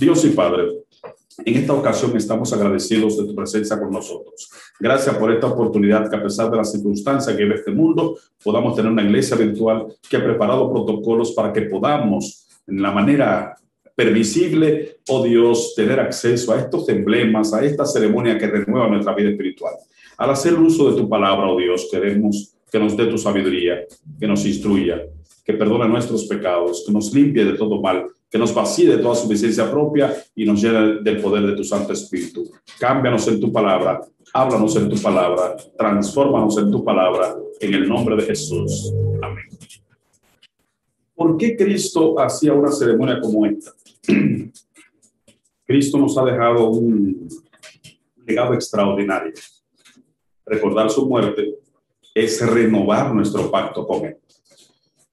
[0.00, 0.66] Dios y Padre,
[1.44, 4.50] en esta ocasión estamos agradecidos de tu presencia con nosotros.
[4.80, 8.74] Gracias por esta oportunidad que a pesar de las circunstancias que vive este mundo, podamos
[8.74, 13.54] tener una iglesia virtual que ha preparado protocolos para que podamos, en la manera
[13.94, 19.28] permisible, oh Dios, tener acceso a estos emblemas, a esta ceremonia que renueva nuestra vida
[19.28, 19.74] espiritual.
[20.16, 23.84] Al hacer uso de tu palabra, oh Dios, queremos que nos dé tu sabiduría,
[24.18, 25.02] que nos instruya,
[25.44, 29.16] que perdone nuestros pecados, que nos limpie de todo mal, que nos vacíe de toda
[29.16, 32.48] suficiencia propia y nos llene del poder de tu Santo Espíritu.
[32.78, 34.00] Cámbianos en tu palabra,
[34.32, 38.92] háblanos en tu palabra, transfórmanos en tu palabra, en el nombre de Jesús.
[39.20, 39.46] Amén.
[41.14, 43.72] ¿Por qué Cristo hacía una ceremonia como esta?
[45.66, 47.28] Cristo nos ha dejado un
[48.24, 49.32] legado extraordinario.
[50.46, 51.56] Recordar su muerte
[52.14, 54.16] es renovar nuestro pacto con Él.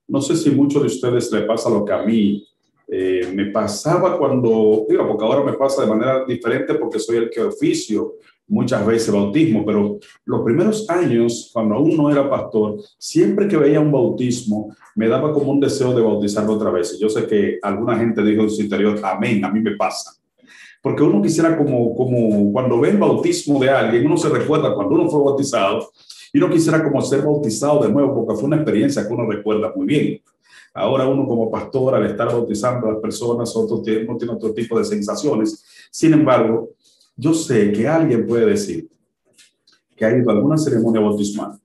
[0.06, 2.47] No sé si muchos de ustedes le pasa lo que a mí
[2.90, 7.30] eh, me pasaba cuando, digo, porque ahora me pasa de manera diferente porque soy el
[7.30, 8.14] que oficio
[8.48, 13.78] muchas veces bautismo, pero los primeros años, cuando aún no era pastor, siempre que veía
[13.78, 16.94] un bautismo, me daba como un deseo de bautizarlo otra vez.
[16.94, 20.12] Y yo sé que alguna gente dijo en su interior, amén, a mí me pasa.
[20.80, 24.94] Porque uno quisiera como, como cuando ve el bautismo de alguien, uno se recuerda cuando
[24.94, 25.90] uno fue bautizado
[26.32, 29.72] y uno quisiera como ser bautizado de nuevo, porque fue una experiencia que uno recuerda
[29.76, 30.22] muy bien.
[30.78, 34.78] Ahora uno como pastor, al estar bautizando a las personas, otro uno tiene otro tipo
[34.78, 35.64] de sensaciones.
[35.90, 36.70] Sin embargo,
[37.16, 38.88] yo sé que alguien puede decir
[39.96, 41.58] que ha ido a alguna ceremonia bautismal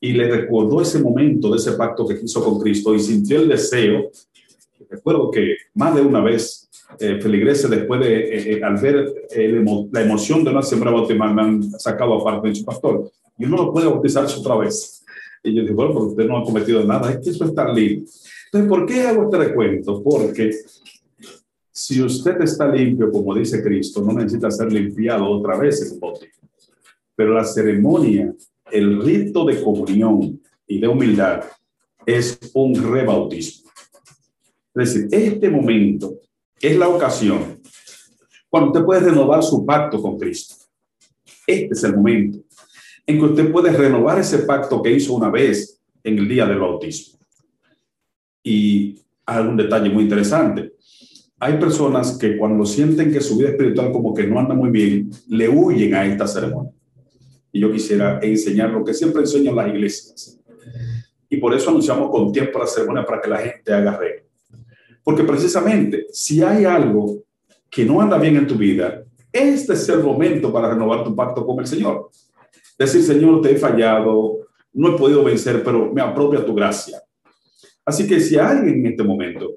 [0.00, 3.48] y le recordó ese momento de ese pacto que hizo con Cristo y sintió el
[3.48, 4.10] deseo.
[4.88, 9.12] Recuerdo que más de una vez eh, feligreses después de, eh, eh, al ver
[9.90, 13.10] la emoción de una ceremonia bautismal, me han sacado aparte de su pastor.
[13.38, 15.01] Y uno no puede bautizarse otra vez.
[15.42, 17.74] Y yo digo, bueno, pero usted no ha cometido nada, es que eso es tan
[17.74, 18.08] lindo.
[18.46, 20.02] Entonces, ¿por qué hago este recuento?
[20.02, 20.52] Porque
[21.72, 26.48] si usted está limpio, como dice Cristo, no necesita ser limpiado otra vez en bautismo.
[27.16, 28.32] Pero la ceremonia,
[28.70, 31.44] el rito de comunión y de humildad
[32.06, 33.70] es un rebautismo.
[34.74, 36.18] Es decir, este momento
[36.60, 37.60] es la ocasión
[38.48, 40.54] cuando usted puede renovar su pacto con Cristo.
[41.46, 42.38] Este es el momento
[43.06, 46.58] en que usted puede renovar ese pacto que hizo una vez en el día del
[46.58, 47.18] bautismo.
[48.42, 50.72] Y hay un detalle muy interesante.
[51.38, 55.10] Hay personas que cuando sienten que su vida espiritual como que no anda muy bien,
[55.28, 56.72] le huyen a esta ceremonia.
[57.50, 60.38] Y yo quisiera enseñar lo que siempre enseñan las iglesias.
[61.28, 64.22] Y por eso anunciamos con tiempo la ceremonia para que la gente haga regla.
[65.02, 67.24] Porque precisamente si hay algo
[67.68, 69.02] que no anda bien en tu vida,
[69.32, 72.10] este es el momento para renovar tu pacto con el Señor.
[72.78, 74.38] Decir, Señor, te he fallado,
[74.72, 77.00] no he podido vencer, pero me apropia tu gracia.
[77.84, 79.50] Así que si alguien en este momento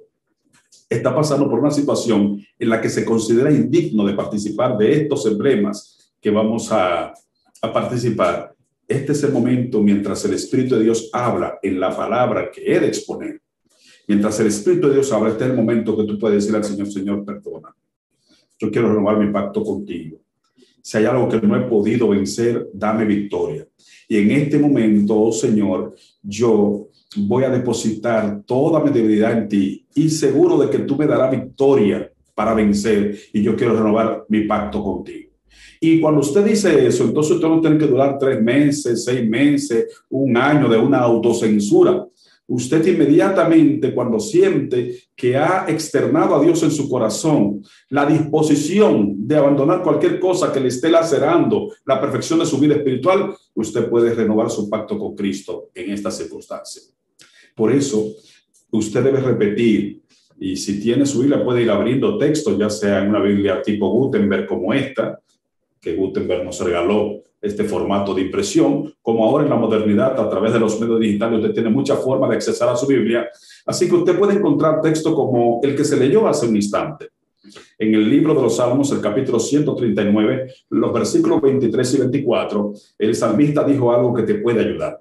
[0.90, 5.26] está pasando por una situación en la que se considera indigno de participar de estos
[5.26, 7.14] emblemas que vamos a,
[7.62, 8.54] a participar,
[8.88, 12.80] este es el momento mientras el Espíritu de Dios habla en la palabra que he
[12.80, 13.42] de exponer.
[14.08, 16.64] Mientras el Espíritu de Dios habla, este es el momento que tú puedes decir al
[16.64, 17.76] Señor, Señor, perdona.
[18.60, 20.20] Yo quiero renovar mi pacto contigo.
[20.86, 23.68] Si hay algo que no he podido vencer, dame victoria.
[24.08, 29.84] Y en este momento, oh Señor, yo voy a depositar toda mi debilidad en ti
[29.96, 34.42] y seguro de que tú me darás victoria para vencer y yo quiero renovar mi
[34.42, 35.32] pacto contigo.
[35.82, 39.88] Y cuando usted dice eso, entonces usted no tiene que durar tres meses, seis meses,
[40.08, 42.06] un año de una autocensura
[42.48, 49.38] usted inmediatamente cuando siente que ha externado a Dios en su corazón la disposición de
[49.38, 54.14] abandonar cualquier cosa que le esté lacerando la perfección de su vida espiritual, usted puede
[54.14, 56.84] renovar su pacto con Cristo en esta circunstancia.
[57.56, 58.12] Por eso,
[58.72, 60.02] usted debe repetir,
[60.38, 63.90] y si tiene su Biblia puede ir abriendo textos, ya sea en una Biblia tipo
[63.90, 65.20] Gutenberg como esta,
[65.86, 70.52] que Gutenberg nos regaló este formato de impresión, como ahora en la modernidad, a través
[70.52, 73.30] de los medios digitales, usted tiene mucha forma de accesar a su Biblia.
[73.68, 77.10] Así que usted puede encontrar texto como el que se leyó hace un instante.
[77.78, 83.14] En el libro de los Salmos, el capítulo 139, los versículos 23 y 24, el
[83.14, 85.00] salmista dijo algo que te puede ayudar.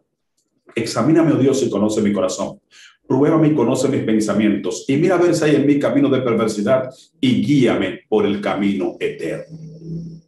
[0.74, 2.60] Examíname, oh Dios, y conoce mi corazón.
[3.06, 4.84] Pruébame y conoce mis pensamientos.
[4.86, 8.42] Y mira a ver si hay en mi camino de perversidad y guíame por el
[8.42, 9.73] camino eterno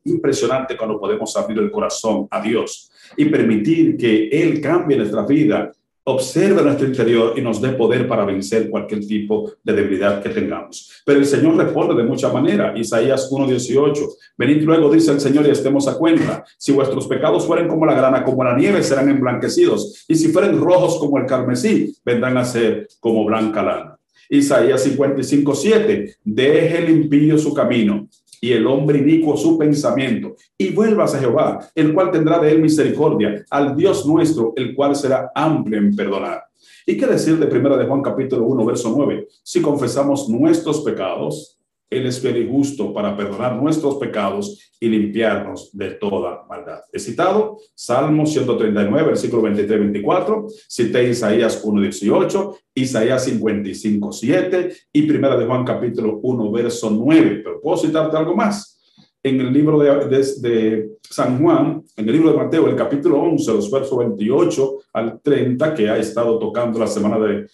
[0.06, 5.72] impresionante cuando podemos abrir el corazón a Dios y permitir que Él cambie nuestra vida,
[6.08, 11.02] observe nuestro interior y nos dé poder para vencer cualquier tipo de debilidad que tengamos.
[11.04, 12.78] Pero el Señor responde de mucha manera.
[12.78, 14.08] Isaías 1.18.
[14.38, 16.44] Venid luego, dice el Señor, y estemos a cuenta.
[16.56, 20.04] Si vuestros pecados fueren como la grana, como la nieve, serán emblanquecidos.
[20.06, 23.98] Y si fueren rojos como el carmesí, vendrán a ser como blanca lana.
[24.30, 26.16] Isaías 55, 7.
[26.22, 28.08] Deje el impío su camino
[28.40, 32.60] y el hombre inicuo su pensamiento y vuelvas a Jehová, el cual tendrá de él
[32.60, 36.44] misericordia, al Dios nuestro, el cual será amplio en perdonar.
[36.86, 39.26] ¿Y qué decir de primera de Juan capítulo 1, verso 9?
[39.42, 45.70] Si confesamos nuestros pecados, él es fiel y justo para perdonar nuestros pecados y limpiarnos
[45.72, 46.80] de toda maldad.
[46.92, 55.46] He citado Salmo 139, versículo 23-24, cité Isaías 1.18, Isaías 55, 7 y Primera de
[55.46, 57.40] Juan capítulo 1, verso 9.
[57.44, 58.74] Pero puedo citarte algo más.
[59.22, 60.08] En el libro de,
[60.40, 65.20] de, San Juan, en el libro de Mateo, el capítulo 11, los versos 28 al
[65.20, 67.46] 30, que ha estado tocando la semana de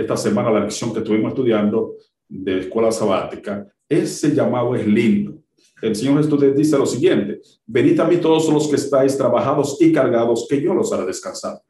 [0.00, 1.96] esta semana, la lección que estuvimos estudiando,
[2.30, 5.34] de escuela sabática, ese llamado es lindo.
[5.82, 9.92] El Señor Jesús dice lo siguiente, venid a mí todos los que estáis trabajados y
[9.92, 11.60] cargados, que yo los haré descansar.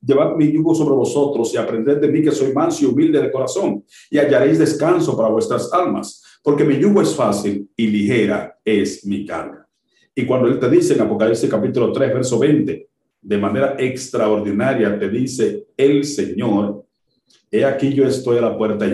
[0.00, 3.30] Llevad mi yugo sobre vosotros y aprended de mí que soy manso y humilde de
[3.30, 9.04] corazón, y hallaréis descanso para vuestras almas, porque mi yugo es fácil y ligera es
[9.04, 9.66] mi carga.
[10.14, 12.88] Y cuando Él te dice en Apocalipsis capítulo 3, verso 20,
[13.20, 16.84] de manera extraordinaria te dice el Señor,
[17.50, 18.86] he aquí yo estoy a la puerta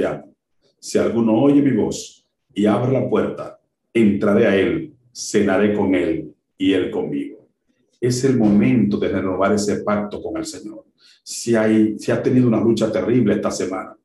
[0.82, 3.60] si alguno oye mi voz y abre la puerta,
[3.94, 7.46] entraré a él, cenaré con él y él conmigo.
[8.00, 10.84] Es el momento de renovar ese pacto con el Señor.
[11.22, 13.96] Si, hay, si has tenido una lucha terrible esta semana,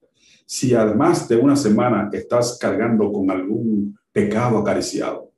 [0.45, 5.31] si además de una semana estás cargando con algún pecado acariciado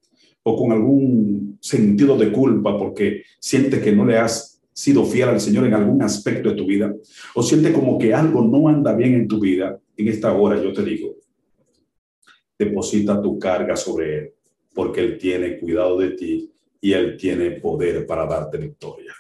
[0.44, 5.40] o con algún sentido de culpa porque sientes que no le has sido fiel al
[5.40, 6.94] Señor en algún aspecto de tu vida
[7.34, 10.74] o sientes como que algo no anda bien en tu vida, en esta hora yo
[10.74, 11.19] te digo,
[12.60, 14.34] deposita tu carga sobre Él,
[14.74, 16.52] porque Él tiene cuidado de ti
[16.82, 19.14] y Él tiene poder para darte victoria.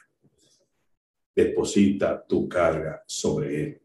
[1.34, 3.82] Deposita tu carga sobre Él.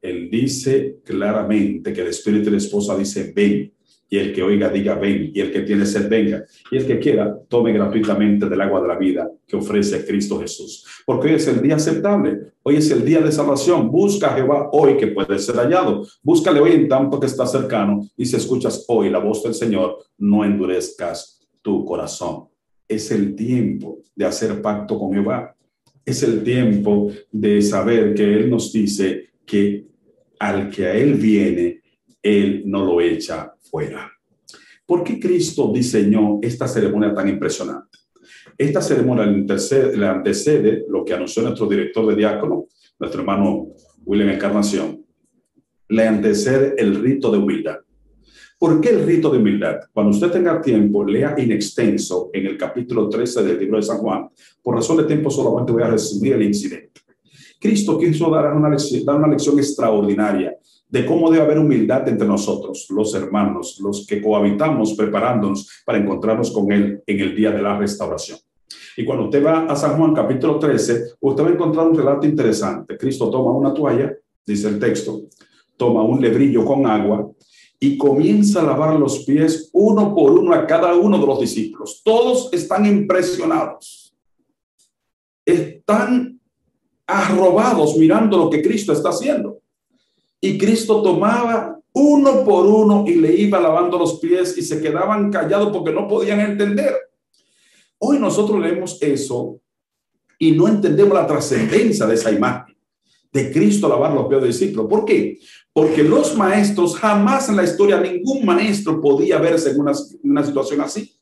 [0.00, 3.72] Él dice claramente que el espíritu de la esposa dice, ven,
[4.08, 6.98] y el que oiga diga ven, y el que tiene sed venga, y el que
[6.98, 10.86] quiera tome gratuitamente del agua de la vida que ofrece Cristo Jesús.
[11.04, 13.90] Porque hoy es el día aceptable, hoy es el día de salvación.
[13.90, 16.06] Busca a Jehová hoy que puede ser hallado.
[16.22, 19.98] Búscale hoy en tanto que está cercano, y si escuchas hoy la voz del Señor,
[20.18, 22.44] no endurezcas tu corazón.
[22.88, 25.54] Es el tiempo de hacer pacto con Jehová.
[26.04, 29.86] Es el tiempo de saber que Él nos dice que
[30.38, 31.75] al que a Él viene,
[32.26, 34.10] Él no lo echa fuera.
[34.84, 37.98] ¿Por qué Cristo diseñó esta ceremonia tan impresionante?
[38.58, 42.66] Esta ceremonia le antecede, lo que anunció nuestro director de diácono,
[42.98, 43.68] nuestro hermano
[44.04, 45.04] William Encarnación,
[45.88, 47.76] le antecede el rito de humildad.
[48.58, 49.76] ¿Por qué el rito de humildad?
[49.92, 53.98] Cuando usted tenga tiempo, lea in extenso en el capítulo 13 del libro de San
[53.98, 54.28] Juan.
[54.62, 57.02] Por razón de tiempo solamente voy a resumir el incidente.
[57.60, 60.56] Cristo quiso dar una lección, dar una lección extraordinaria
[60.88, 66.50] de cómo debe haber humildad entre nosotros, los hermanos, los que cohabitamos preparándonos para encontrarnos
[66.50, 68.38] con Él en el día de la restauración.
[68.96, 72.26] Y cuando usted va a San Juan capítulo 13, usted va a encontrar un relato
[72.26, 72.96] interesante.
[72.96, 74.14] Cristo toma una toalla,
[74.46, 75.22] dice el texto,
[75.76, 77.30] toma un lebrillo con agua
[77.78, 82.00] y comienza a lavar los pies uno por uno a cada uno de los discípulos.
[82.02, 84.14] Todos están impresionados.
[85.44, 86.40] Están
[87.06, 89.60] arrobados mirando lo que Cristo está haciendo.
[90.40, 95.30] Y Cristo tomaba uno por uno y le iba lavando los pies y se quedaban
[95.30, 96.94] callados porque no podían entender.
[97.98, 99.58] Hoy nosotros leemos eso
[100.38, 102.76] y no entendemos la trascendencia de esa imagen
[103.36, 104.88] de Cristo lavar los pies del discípulo.
[104.88, 105.38] ¿Por qué?
[105.72, 111.12] Porque los maestros, jamás en la historia, ningún maestro podía verse en una, situación así.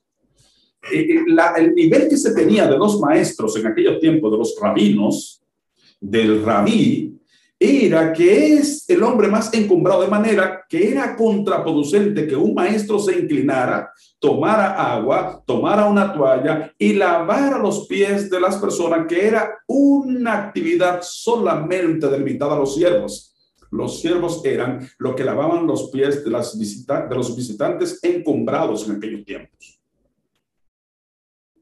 [0.93, 1.25] Eh, eh,
[1.57, 5.43] el nivel que se tenía de los maestros en aquellos tiempos, de los rabinos,
[6.01, 7.14] del rabí,
[7.65, 12.99] era que es el hombre más encumbrado, de manera que era contraproducente que un maestro
[12.99, 19.27] se inclinara, tomara agua, tomara una toalla y lavara los pies de las personas, que
[19.27, 23.35] era una actividad solamente delimitada a los siervos.
[23.71, 29.81] Los siervos eran los que lavaban los pies de, los visitantes encumbrados en aquellos tiempos.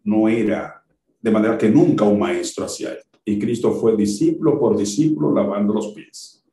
[0.04, 0.84] No era
[1.20, 5.74] de manera que nunca un maestro hacía esto y Cristo fue discípulo por discípulo lavando
[5.74, 6.44] los pies.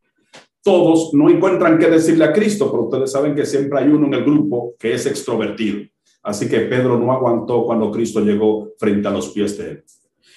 [0.62, 4.14] Todos no encuentran qué decirle a Cristo, pero ustedes saben que siempre hay uno en
[4.14, 5.80] el grupo que es extrovertido.
[6.22, 9.84] Así que Pedro no aguantó cuando Cristo llegó frente a los pies de él.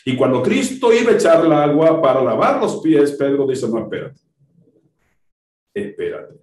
[0.04, 3.78] Y cuando Cristo iba a echar el agua para lavar los pies, Pedro dice, no,
[3.78, 4.20] espérate.
[5.74, 6.40] Espérate.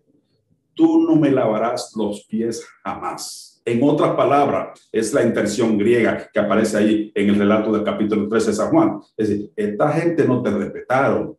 [0.73, 6.39] Tú no me lavarás los pies jamás en otras palabras, es la intención griega que
[6.39, 8.99] aparece ahí en el relato del capítulo 13 de San Juan.
[9.15, 11.37] Es decir, esta gente no te respetaron.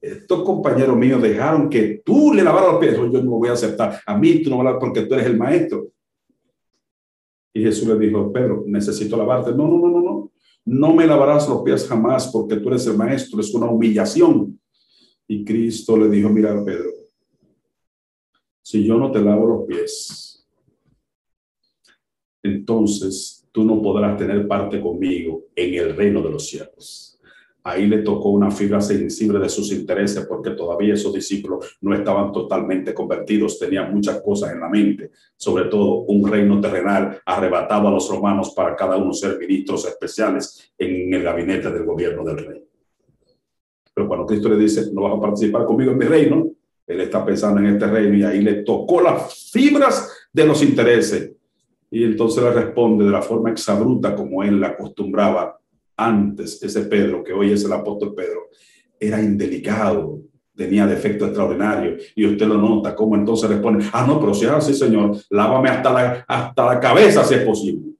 [0.00, 2.96] estos compañeros míos dejaron que tú le lavaras los pies.
[2.96, 4.00] Yo no lo voy a aceptar.
[4.04, 5.88] A mí tú no vas a porque tú eres el maestro.
[7.54, 9.52] Y Jesús le dijo, Pedro, necesito lavarte.
[9.52, 10.32] No, no, no, no, no.
[10.66, 13.40] No me lavarás los pies jamás porque tú eres el maestro.
[13.40, 14.60] Es una humillación.
[15.26, 16.90] Y Cristo le dijo, mira, Pedro,
[18.60, 20.33] si yo no te lavo los pies,
[22.44, 27.14] entonces tú no podrás tener parte conmigo en el reino de los cielos
[27.64, 32.30] ahí le tocó una fibra sensible de sus intereses porque todavía esos discípulos no estaban
[32.30, 37.90] totalmente convertidos, tenían muchas cosas en la mente, sobre todo un reino terrenal arrebatado a
[37.90, 42.62] los romanos para cada uno ser ministros especiales en el gabinete del gobierno del rey.
[43.94, 46.50] Pero cuando Cristo le dice, no vas a participar conmigo en mi reino,
[46.86, 51.32] él está pensando en este reino y ahí le tocó las fibras de los intereses.
[51.94, 55.60] Y entonces le responde de la forma exabruta como él la acostumbraba
[55.96, 58.48] antes ese Pedro, que hoy es el apóstol Pedro,
[58.98, 60.20] era indelicado,
[60.56, 61.96] tenía defecto extraordinario.
[62.16, 65.68] Y usted lo nota, como entonces responde, ah, no, pero si es así, Señor, lávame
[65.68, 67.92] hasta la, hasta la cabeza si es posible.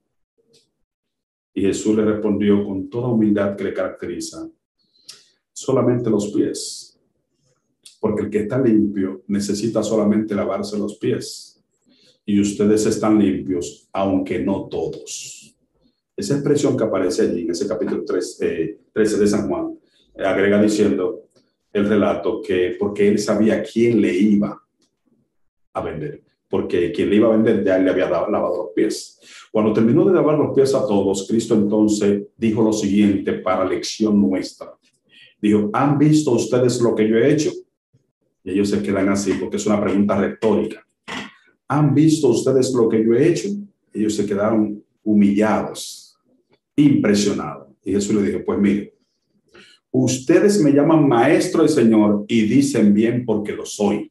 [1.54, 4.44] Y Jesús le respondió con toda humildad que le caracteriza,
[5.52, 6.98] solamente los pies,
[8.00, 11.53] porque el que está limpio necesita solamente lavarse los pies.
[12.26, 15.54] Y ustedes están limpios, aunque no todos.
[16.16, 19.76] Esa expresión que aparece allí en ese capítulo 13 eh, de San Juan,
[20.16, 21.24] eh, agrega diciendo
[21.72, 24.62] el relato que porque él sabía quién le iba
[25.72, 29.20] a vender, porque quien le iba a vender ya le había dado, lavado los pies.
[29.50, 34.20] Cuando terminó de lavar los pies a todos, Cristo entonces dijo lo siguiente para lección
[34.20, 34.72] nuestra.
[35.40, 37.50] Dijo, ¿han visto ustedes lo que yo he hecho?
[38.44, 40.83] Y ellos se quedan así porque es una pregunta retórica.
[41.68, 43.48] ¿Han visto ustedes lo que yo he hecho?
[43.92, 46.04] Ellos se quedaron humillados
[46.76, 47.74] impresionado.
[47.84, 48.94] Y Jesús le dijo, pues mire,
[49.90, 54.10] ustedes me llaman maestro y señor y dicen bien porque lo soy.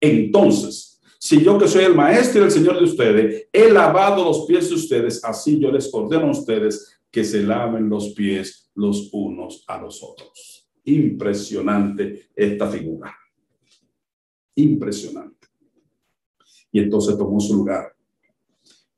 [0.00, 4.44] Entonces, si yo que soy el maestro y el señor de ustedes, he lavado los
[4.46, 9.08] pies de ustedes, así yo les ordeno a ustedes que se laven los pies los
[9.12, 10.68] unos a los otros.
[10.84, 13.16] Impresionante esta figura.
[14.54, 15.35] Impresionante.
[16.76, 17.96] Y entonces tomó su lugar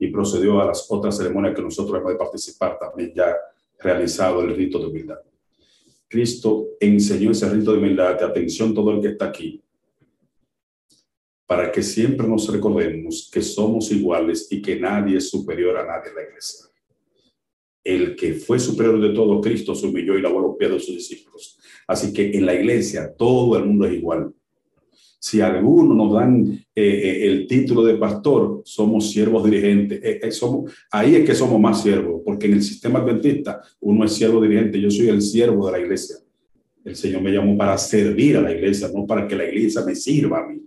[0.00, 3.36] y procedió a las otras ceremonias que nosotros hemos de participar también ya
[3.78, 5.18] realizado el rito de humildad.
[6.08, 9.62] Cristo enseñó ese rito de humildad, de atención todo el que está aquí,
[11.46, 16.10] para que siempre nos recordemos que somos iguales y que nadie es superior a nadie
[16.10, 16.66] en la iglesia.
[17.84, 20.96] El que fue superior de todo, Cristo se humilló y lavó los pies de sus
[20.96, 21.60] discípulos.
[21.86, 24.34] Así que en la iglesia todo el mundo es igual.
[25.20, 30.00] Si algunos nos dan eh, eh, el título de pastor, somos siervos dirigentes.
[30.02, 30.20] Eh,
[30.92, 34.80] ahí es que somos más siervos, porque en el sistema adventista uno es siervo dirigente,
[34.80, 36.16] yo soy el siervo de la iglesia.
[36.84, 39.94] El Señor me llamó para servir a la iglesia, no para que la iglesia me
[39.96, 40.62] sirva a mí.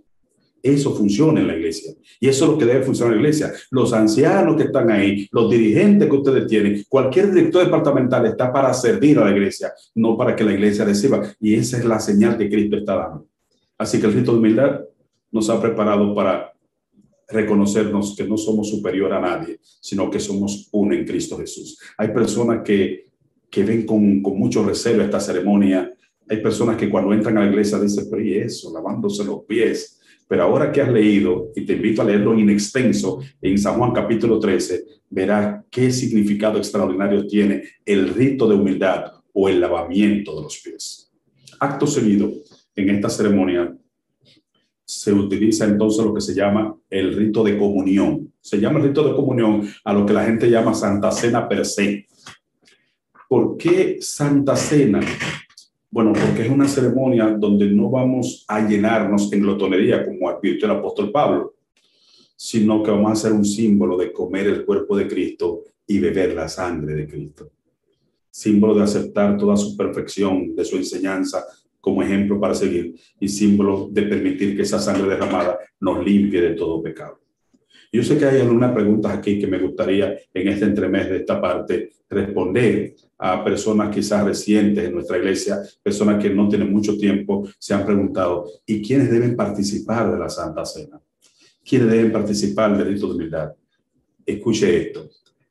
[0.62, 1.92] Eso funciona en la iglesia.
[2.20, 3.52] Y eso es lo que debe funcionar en la iglesia.
[3.70, 8.72] Los ancianos que están ahí, los dirigentes que ustedes tienen, cualquier director departamental está para
[8.72, 11.22] servir a la iglesia, no para que la iglesia reciba.
[11.40, 13.31] Y esa es la señal que Cristo está dando.
[13.82, 14.80] Así que el rito de humildad
[15.32, 16.52] nos ha preparado para
[17.28, 21.80] reconocernos que no somos superior a nadie, sino que somos uno en Cristo Jesús.
[21.98, 23.08] Hay personas que,
[23.50, 25.92] que ven con, con mucho recelo esta ceremonia.
[26.28, 28.72] Hay personas que cuando entran a la iglesia dicen, pero ¿y eso?
[28.72, 30.00] Lavándose los pies.
[30.28, 33.90] Pero ahora que has leído, y te invito a leerlo en extenso, en San Juan
[33.90, 40.42] capítulo 13, verás qué significado extraordinario tiene el rito de humildad o el lavamiento de
[40.42, 41.10] los pies.
[41.58, 42.30] Acto seguido,
[42.74, 43.74] en esta ceremonia
[44.84, 48.32] se utiliza entonces lo que se llama el rito de comunión.
[48.40, 51.64] Se llama el rito de comunión a lo que la gente llama Santa Cena per
[51.64, 52.06] se.
[53.28, 55.00] ¿Por qué Santa Cena?
[55.90, 60.78] Bueno, porque es una ceremonia donde no vamos a llenarnos en glotonería, como advirtió el
[60.78, 61.54] apóstol Pablo,
[62.36, 66.34] sino que vamos a hacer un símbolo de comer el cuerpo de Cristo y beber
[66.34, 67.50] la sangre de Cristo.
[68.30, 71.44] Símbolo de aceptar toda su perfección, de su enseñanza,
[71.82, 76.54] como ejemplo para seguir y símbolo de permitir que esa sangre derramada nos limpie de
[76.54, 77.18] todo pecado.
[77.92, 81.40] Yo sé que hay algunas preguntas aquí que me gustaría en este entremés de esta
[81.40, 87.46] parte responder a personas quizás recientes en nuestra iglesia, personas que no tienen mucho tiempo,
[87.58, 91.00] se han preguntado, ¿y quiénes deben participar de la Santa Cena?
[91.64, 93.52] ¿Quiénes deben participar del rito de humildad?
[94.24, 95.10] Escuche esto,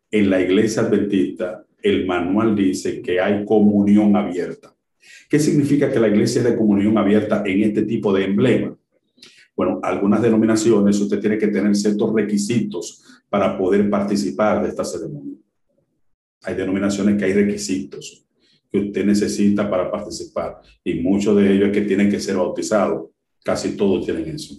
[0.09, 4.73] en la iglesia adventista el manual dice que hay comunión abierta.
[5.29, 8.77] ¿Qué significa que la iglesia es de comunión abierta en este tipo de emblema?
[9.55, 15.35] Bueno, algunas denominaciones usted tiene que tener ciertos requisitos para poder participar de esta ceremonia.
[16.43, 18.25] Hay denominaciones que hay requisitos
[18.71, 20.61] que usted necesita para participar.
[20.83, 23.09] Y muchos de ellos es que tienen que ser bautizados.
[23.43, 24.55] Casi todos tienen eso.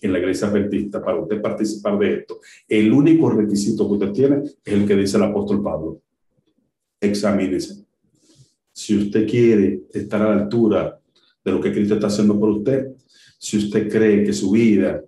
[0.00, 4.42] En la iglesia adventista, para usted participar de esto, el único requisito que usted tiene
[4.64, 6.00] es el que dice el apóstol Pablo.
[7.00, 7.89] Examínese.
[8.80, 10.98] Si usted quiere estar a la altura
[11.44, 12.92] de lo que Cristo está haciendo por usted,
[13.38, 15.04] si usted cree que su vida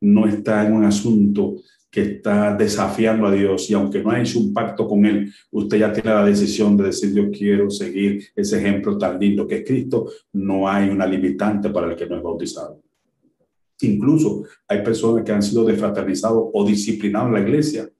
[0.00, 1.56] no está en un asunto
[1.90, 5.76] que está desafiando a Dios y aunque no ha hecho un pacto con Él, usted
[5.76, 9.64] ya tiene la decisión de decir yo quiero seguir ese ejemplo tan lindo que es
[9.66, 12.80] Cristo, no hay una limitante para el que no es bautizado.
[13.80, 17.90] Incluso hay personas que han sido desfraternizados o disciplinados en la iglesia.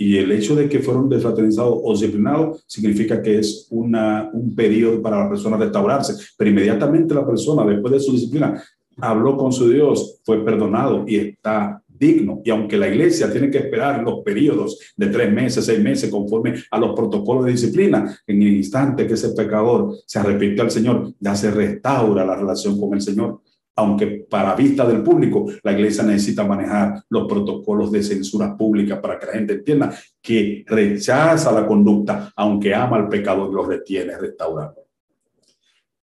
[0.00, 5.02] Y el hecho de que fueron desfraternizados o disciplinados significa que es una, un periodo
[5.02, 6.14] para la persona restaurarse.
[6.38, 8.64] Pero inmediatamente la persona, después de su disciplina,
[8.96, 12.40] habló con su Dios, fue perdonado y está digno.
[12.42, 16.54] Y aunque la iglesia tiene que esperar los periodos de tres meses, seis meses, conforme
[16.70, 21.12] a los protocolos de disciplina, en el instante que ese pecador se arrepiente al Señor,
[21.20, 23.42] ya se restaura la relación con el Señor.
[23.76, 29.18] Aunque para vista del público, la iglesia necesita manejar los protocolos de censura pública para
[29.18, 34.18] que la gente entienda que rechaza la conducta, aunque ama al pecador y lo retiene
[34.18, 34.76] restaurado.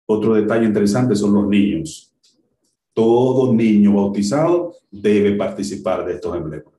[0.08, 2.08] Otro detalle interesante son los niños
[2.98, 6.74] todo niño bautizado debe participar de estos emblemas.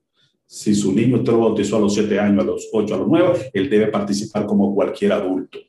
[0.44, 3.06] Si su niño usted lo bautizó a los siete años, a los ocho, a los
[3.06, 5.60] nueve, él debe participar como cualquier adulto.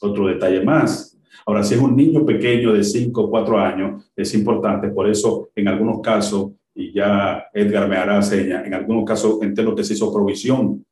[0.00, 1.15] Otro detalle más.
[1.44, 4.88] Ahora, si es un niño pequeño de cinco o cuatro años, es importante.
[4.88, 9.74] Por eso, en algunos casos, y ya Edgar me hará seña, en algunos casos entiendo
[9.74, 10.84] que se hizo provisión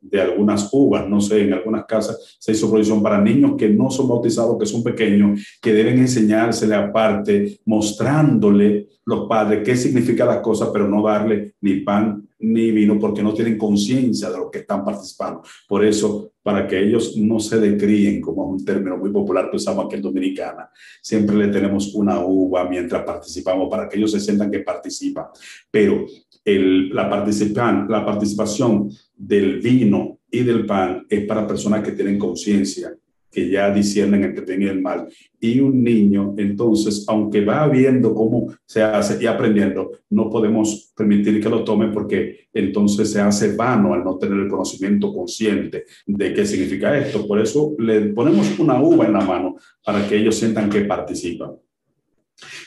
[0.00, 3.90] de algunas uvas, no sé, en algunas casas se hizo provisión para niños que no
[3.90, 10.38] son bautizados, que son pequeños, que deben enseñársele aparte, mostrándole los padres qué significa las
[10.38, 14.60] cosas, pero no darle ni pan ni vino porque no tienen conciencia de lo que
[14.60, 15.42] están participando.
[15.66, 19.58] Por eso, para que ellos no se decríen, como es un término muy popular que
[19.58, 20.70] usamos aquí en Dominicana,
[21.02, 25.26] siempre le tenemos una uva mientras participamos para que ellos se sientan que participan.
[25.70, 26.06] Pero
[26.42, 32.18] el, la, participan, la participación del vino y del pan es para personas que tienen
[32.18, 32.94] conciencia,
[33.30, 35.08] que ya disciernen entre bien y el mal.
[35.40, 41.40] Y un niño, entonces, aunque va viendo cómo se hace y aprendiendo, no podemos permitir
[41.42, 46.32] que lo tome porque entonces se hace vano al no tener el conocimiento consciente de
[46.32, 47.26] qué significa esto.
[47.26, 51.52] Por eso le ponemos una uva en la mano para que ellos sientan que participan.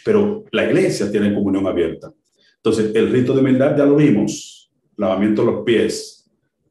[0.03, 2.11] Pero la iglesia tiene comunión abierta.
[2.57, 6.20] Entonces, el rito de humildad ya lo vimos, lavamiento de los pies,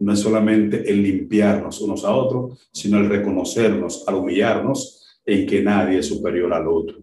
[0.01, 5.63] no es solamente el limpiarnos unos a otros, sino el reconocernos, al humillarnos en que
[5.63, 6.99] nadie es superior al otro.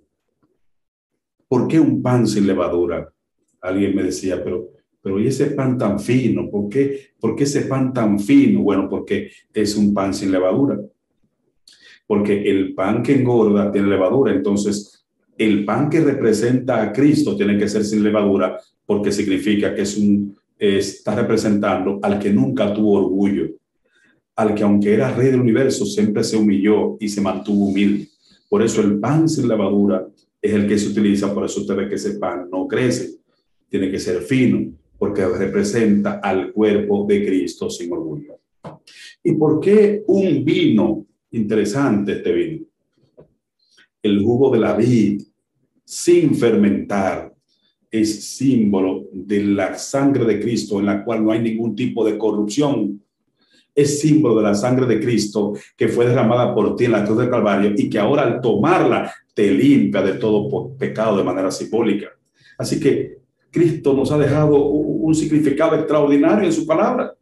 [1.48, 3.14] ¿Por qué un pan sin levadura?
[3.62, 4.70] Alguien me decía, pero,
[5.02, 6.50] pero ¿y ese pan tan fino?
[6.50, 8.62] ¿Por qué, ¿Por qué ese pan tan fino?
[8.62, 10.80] Bueno, porque es un pan sin levadura.
[12.08, 15.06] Porque el pan que engorda tiene levadura, entonces
[15.38, 19.98] el pan que representa a Cristo tiene que ser sin levadura porque significa que es
[19.98, 23.50] un, está representando al que nunca tuvo orgullo,
[24.36, 28.08] al que aunque era rey del universo siempre se humilló y se mantuvo humilde.
[28.50, 30.08] Por eso el pan sin levadura
[30.42, 33.18] es el que se utiliza, por eso usted ve que ese pan no crece,
[33.70, 38.40] tiene que ser fino, porque representa al cuerpo de Cristo sin orgullo.
[39.24, 41.06] ¿Y por qué un vino?
[41.32, 42.66] Interesante este vino.
[44.02, 45.22] El jugo de la vid
[45.84, 47.34] sin fermentar
[48.02, 52.18] es símbolo de la sangre de Cristo en la cual no hay ningún tipo de
[52.18, 53.02] corrupción.
[53.74, 57.20] Es símbolo de la sangre de Cristo que fue derramada por ti en la cruz
[57.20, 62.08] del Calvario y que ahora al tomarla te limpia de todo pecado de manera simbólica.
[62.58, 63.18] Así que
[63.52, 67.17] Cristo nos ha dejado un significado extraordinario en su palabra.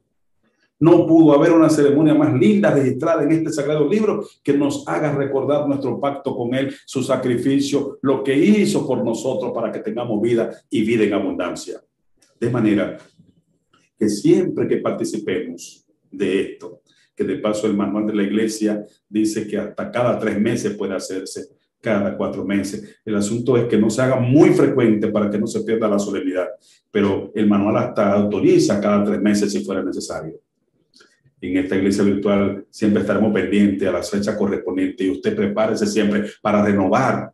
[0.86, 5.16] No pudo haber una ceremonia más linda registrada en este sagrado libro que nos haga
[5.16, 10.22] recordar nuestro pacto con Él, su sacrificio, lo que hizo por nosotros para que tengamos
[10.22, 11.82] vida y vida en abundancia.
[12.40, 13.00] De manera
[13.98, 16.84] que siempre que participemos de esto,
[17.16, 20.94] que de paso el manual de la iglesia dice que hasta cada tres meses puede
[20.94, 21.48] hacerse,
[21.82, 23.00] cada cuatro meses.
[23.04, 25.98] El asunto es que no se haga muy frecuente para que no se pierda la
[25.98, 26.50] solemnidad,
[26.92, 30.45] pero el manual hasta autoriza cada tres meses si fuera necesario
[31.42, 36.26] en esta iglesia virtual siempre estaremos pendientes a las fechas correspondientes y usted prepárese siempre
[36.42, 37.32] para renovar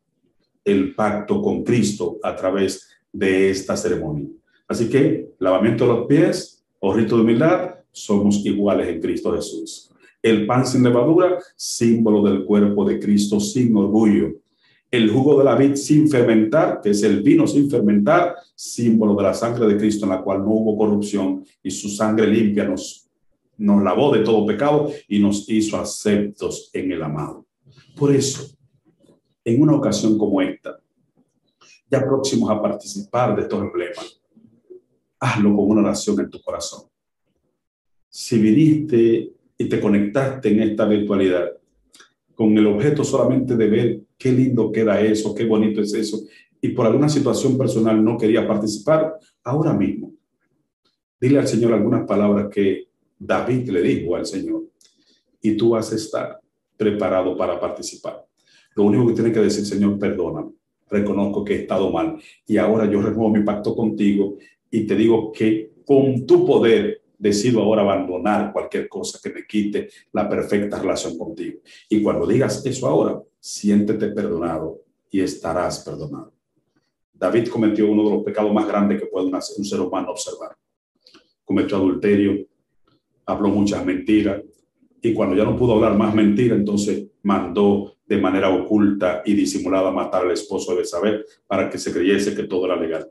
[0.63, 4.27] el pacto con Cristo a través de esta ceremonia.
[4.67, 9.91] Así que lavamiento de los pies o rito de humildad, somos iguales en Cristo Jesús.
[10.21, 14.35] El pan sin levadura, símbolo del cuerpo de Cristo sin orgullo.
[14.89, 19.23] El jugo de la vid sin fermentar, que es el vino sin fermentar, símbolo de
[19.23, 23.09] la sangre de Cristo en la cual no hubo corrupción y su sangre limpia nos
[23.61, 27.45] nos lavó de todo pecado y nos hizo aceptos en el amado.
[27.95, 28.57] Por eso,
[29.45, 30.79] en una ocasión como esta,
[31.87, 34.19] ya próximos a participar de estos emblemas,
[35.19, 36.89] hazlo con una oración en tu corazón.
[38.09, 41.51] Si viniste y te conectaste en esta virtualidad
[42.33, 46.19] con el objeto solamente de ver qué lindo queda eso, qué bonito es eso,
[46.59, 50.13] y por alguna situación personal no quería participar, ahora mismo,
[51.19, 52.90] dile al Señor algunas palabras que
[53.23, 54.63] David le dijo al Señor,
[55.41, 56.39] y tú vas a estar
[56.75, 58.25] preparado para participar.
[58.75, 60.53] Lo único que tiene que decir, Señor, perdóname,
[60.89, 64.37] reconozco que he estado mal, y ahora yo renuevo mi pacto contigo,
[64.71, 69.89] y te digo que con tu poder decido ahora abandonar cualquier cosa que me quite
[70.13, 71.59] la perfecta relación contigo.
[71.89, 74.81] Y cuando digas eso ahora, siéntete perdonado
[75.11, 76.33] y estarás perdonado.
[77.13, 80.57] David cometió uno de los pecados más grandes que puede un ser humano observar.
[81.45, 82.47] Cometió adulterio,
[83.31, 84.41] habló muchas mentiras
[85.01, 89.91] y cuando ya no pudo hablar más mentiras, entonces mandó de manera oculta y disimulada
[89.91, 93.09] matar al esposo de Isabel para que se creyese que todo era legal.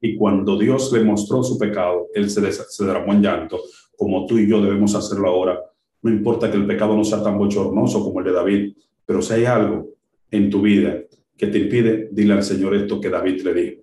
[0.00, 3.60] Y cuando Dios le mostró su pecado, él se, se derramó en llanto,
[3.96, 5.60] como tú y yo debemos hacerlo ahora.
[6.00, 9.34] No importa que el pecado no sea tan bochornoso como el de David, pero si
[9.34, 9.90] hay algo
[10.30, 11.02] en tu vida
[11.36, 13.82] que te impide, dile al Señor esto que David le dijo.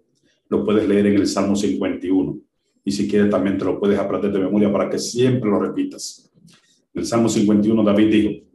[0.49, 2.39] Lo puedes leer en el Salmo 51.
[2.87, 6.31] Y si quieres también te lo puedes aprender de memoria para que siempre lo repitas.
[6.93, 8.45] En el Salmo 51 David dijo,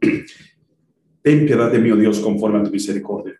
[1.21, 3.35] ten piedad de mí, oh Dios, conforme a tu misericordia.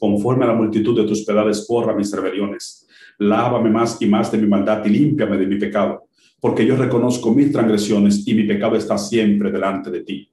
[0.00, 2.88] Conforme a la multitud de tus pedales, borra mis rebeliones.
[3.18, 6.08] Lávame más y más de mi maldad y límpiame de mi pecado,
[6.40, 10.28] porque yo reconozco mis transgresiones y mi pecado está siempre delante de ti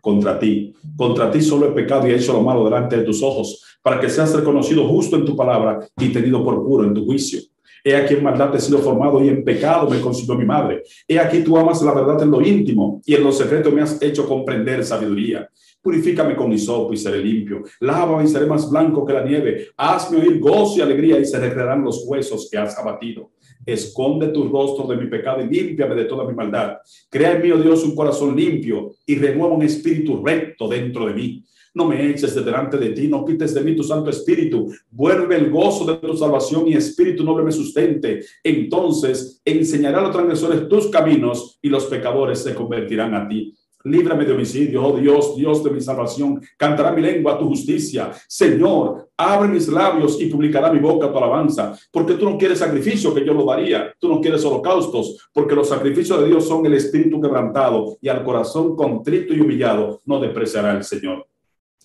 [0.00, 0.72] contra ti.
[0.96, 3.98] Contra ti solo he pecado y he hecho lo malo delante de tus ojos, para
[3.98, 7.40] que seas reconocido justo en tu palabra y tenido por puro en tu juicio.
[7.84, 10.84] He aquí en maldad he sido formado y en pecado me concibió mi madre.
[11.08, 14.00] He aquí tú amas la verdad en lo íntimo y en lo secreto me has
[14.00, 15.48] hecho comprender sabiduría.
[15.82, 17.64] Purifícame con hisopo y seré limpio.
[17.80, 19.68] Lávame y seré más blanco que la nieve.
[19.76, 23.32] Hazme oír gozo y alegría y se recrearán los huesos que has abatido.
[23.66, 26.76] Esconde tu rostro de mi pecado y límpiame de toda mi maldad.
[27.10, 31.14] Crea en mí, oh Dios, un corazón limpio y renueva un espíritu recto dentro de
[31.14, 31.44] mí.
[31.74, 34.70] No me eches de delante de ti, no quites de mí tu Santo Espíritu.
[34.90, 38.20] Vuelve el gozo de tu salvación y espíritu noble me sustente.
[38.44, 43.54] Entonces enseñará a los transgresores tus caminos y los pecadores se convertirán a ti.
[43.84, 46.40] Líbrame de homicidio, oh Dios, Dios de mi salvación.
[46.56, 48.12] Cantará mi lengua tu justicia.
[48.28, 51.76] Señor, abre mis labios y publicará mi boca tu alabanza.
[51.90, 53.92] Porque tú no quieres sacrificio que yo lo daría.
[53.98, 55.30] Tú no quieres holocaustos.
[55.32, 60.00] Porque los sacrificios de Dios son el espíritu quebrantado y al corazón contrito y humillado
[60.04, 61.31] no despreciará el Señor.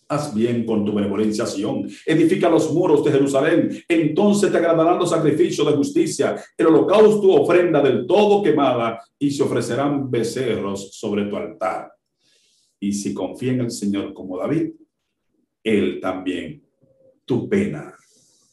[0.09, 1.87] Haz bien con tu benevolencia, Sion.
[2.05, 3.83] Edifica los muros de Jerusalén.
[3.87, 9.43] Entonces te agradarán los sacrificios de justicia, el holocausto, ofrenda del todo quemada, y se
[9.43, 11.91] ofrecerán becerros sobre tu altar.
[12.79, 14.71] Y si confía en el Señor como David,
[15.63, 16.63] Él también
[17.25, 17.93] tu pena,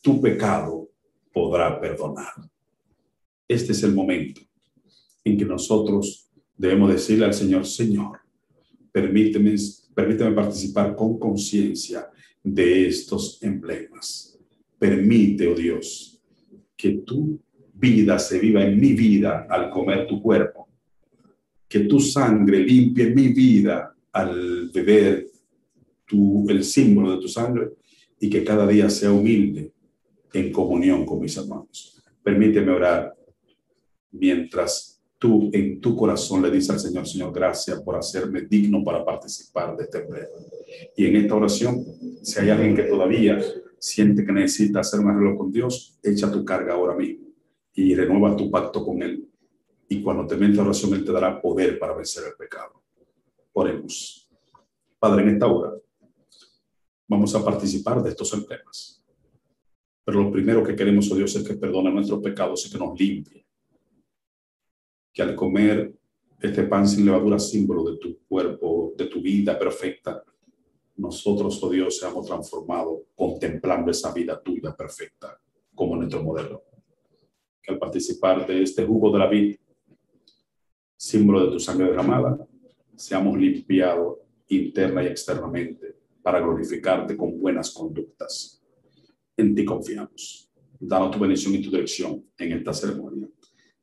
[0.03, 0.89] tu pecado
[1.33, 2.33] podrá perdonar.
[3.47, 4.41] Este es el momento
[5.23, 8.19] en que nosotros debemos decirle al Señor, Señor,
[8.91, 9.55] permíteme
[9.95, 12.09] Permíteme participar con conciencia
[12.43, 14.39] de estos emblemas.
[14.79, 16.21] Permite, oh Dios,
[16.77, 17.41] que tu
[17.73, 20.69] vida se viva en mi vida al comer tu cuerpo.
[21.69, 25.27] Que tu sangre limpie mi vida al beber
[26.07, 27.71] tu, el símbolo de tu sangre
[28.21, 29.73] y que cada día sea humilde
[30.33, 32.03] en comunión con mis hermanos.
[32.23, 33.15] Permíteme orar
[34.13, 34.94] mientras
[35.53, 39.85] en tu corazón le dices al Señor, Señor, gracias por hacerme digno para participar de
[39.85, 40.29] este empleo.
[40.97, 41.85] Y en esta oración,
[42.23, 43.39] si hay alguien que todavía
[43.79, 47.29] siente que necesita hacer un arreglo con Dios, echa tu carga ahora mismo
[47.75, 49.29] y renueva tu pacto con Él.
[49.89, 52.83] Y cuando te esta oración, Él te dará poder para vencer el pecado.
[53.53, 54.29] Oremos.
[54.99, 55.73] Padre, en esta hora
[57.09, 59.03] vamos a participar de estos empleos.
[60.05, 62.99] Pero lo primero que queremos, oh Dios, es que perdone nuestros pecados y que nos
[62.99, 63.45] limpie
[65.15, 65.95] que al comer
[66.41, 70.23] este pan sin levadura, símbolo de tu cuerpo, de tu vida perfecta,
[70.97, 75.41] nosotros, oh Dios, seamos transformados contemplando esa vida tuya perfecta
[75.75, 76.65] como nuestro modelo.
[77.63, 79.57] Que al participar de este jugo de la vida,
[80.97, 82.47] símbolo de tu sangre derramada,
[82.97, 88.63] seamos limpiados interna y externamente para glorificarte con buenas conductas.
[89.37, 90.51] En ti confiamos.
[90.79, 93.29] Danos tu bendición y tu dirección en esta ceremonia.